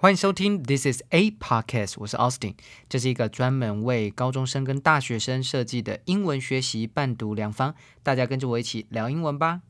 [0.00, 2.54] 欢迎收听 This is a podcast，我是 Austin，
[2.88, 9.62] 这是一个专门为高中生跟大学生设计的英文学习伴读良方，大家跟着我一起聊英文吧。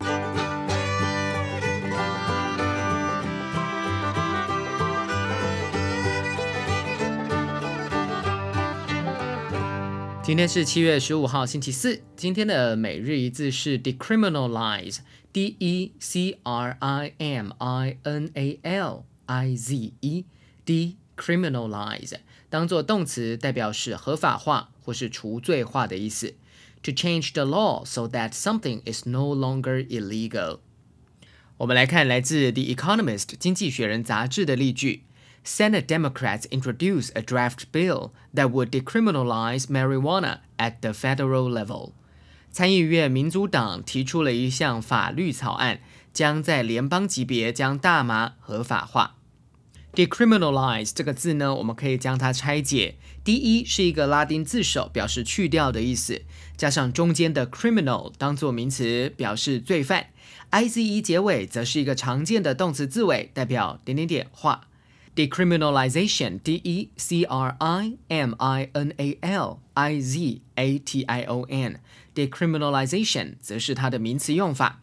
[10.23, 12.03] 今天是七月十五号，星期四。
[12.17, 19.05] 今天的每日一字是 decriminalize，d e c r i m i n a l。
[19.28, 20.25] i z e
[20.66, 22.14] decriminalize
[22.50, 26.36] 当做动词，代表是合法化或是除罪化的意思。
[26.83, 30.60] To change the law so that something is no longer illegal。
[31.57, 35.03] 我们来看来自《The Economist》经济学人杂志的例句：
[35.45, 41.94] Senate Democrats introduced a draft bill that would decriminalize marijuana at the federal level。
[42.52, 45.80] 参议院民主党提出了一项法律草案，
[46.14, 49.16] 将在联邦级别将大麻合法化。
[49.95, 52.97] Decriminalize 这个字呢，我们可以将它拆解。
[53.25, 56.22] 第一是一个拉丁字首，表示去掉的意思，
[56.56, 60.08] 加上中间的 criminal 当做名词，表示罪犯。
[60.50, 64.69] i z e 结尾则是一个常见的动词字尾，代表点点点化。
[65.14, 71.45] decriminalization，d e c r i m i n a l i z a t i o
[71.50, 74.83] n，decriminalization 则是它的名词用法。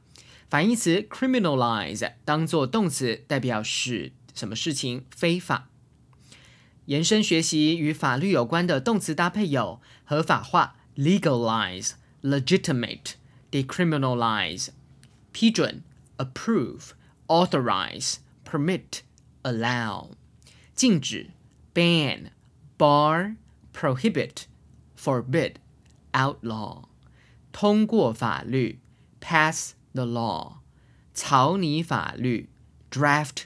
[0.49, 4.11] 反义词 criminalize 当做动词，代表使。
[4.35, 5.69] 什么事情非法？
[6.85, 13.13] 延伸学习与法律有关的动词搭配有合法化 （legalize）、legitimate、
[13.49, 14.67] decriminalize、
[15.31, 15.83] 批准
[16.17, 16.89] （approve）、
[17.27, 18.99] authorize、permit、
[19.41, 20.11] allow、
[20.75, 21.31] 禁止
[21.73, 22.27] （ban）、
[22.77, 23.37] bar、
[23.73, 24.43] prohibit、
[24.95, 25.55] forbid、
[26.11, 26.83] outlaw、
[27.51, 28.79] 通过法律
[29.19, 30.57] （pass the law）、
[31.13, 32.49] 草拟法律
[32.91, 33.45] （draft）。